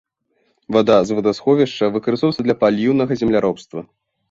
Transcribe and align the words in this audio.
Вада 0.77 0.95
з 1.09 1.17
вадасховішча 1.17 1.91
выкарыстоўваецца 1.99 2.41
для 2.49 2.57
паліўнага 2.65 3.21
земляробства. 3.23 3.89